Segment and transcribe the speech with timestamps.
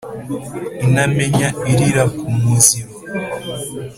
[0.83, 2.91] intamenya irira ku muziro